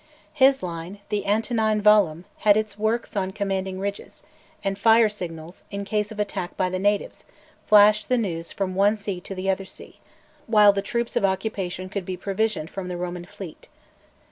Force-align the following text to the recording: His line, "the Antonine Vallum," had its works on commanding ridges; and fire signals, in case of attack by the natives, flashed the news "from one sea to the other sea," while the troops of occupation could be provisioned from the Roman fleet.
His 0.33 0.63
line, 0.63 0.97
"the 1.09 1.27
Antonine 1.27 1.79
Vallum," 1.79 2.23
had 2.39 2.57
its 2.57 2.75
works 2.75 3.15
on 3.15 3.29
commanding 3.33 3.79
ridges; 3.79 4.23
and 4.63 4.79
fire 4.79 5.09
signals, 5.09 5.63
in 5.69 5.85
case 5.85 6.11
of 6.11 6.19
attack 6.19 6.57
by 6.57 6.71
the 6.71 6.79
natives, 6.79 7.23
flashed 7.67 8.09
the 8.09 8.17
news 8.17 8.51
"from 8.51 8.73
one 8.73 8.97
sea 8.97 9.21
to 9.21 9.35
the 9.35 9.47
other 9.47 9.65
sea," 9.65 9.99
while 10.47 10.73
the 10.73 10.81
troops 10.81 11.15
of 11.15 11.23
occupation 11.23 11.87
could 11.87 12.05
be 12.05 12.17
provisioned 12.17 12.71
from 12.71 12.87
the 12.87 12.97
Roman 12.97 13.25
fleet. 13.25 13.67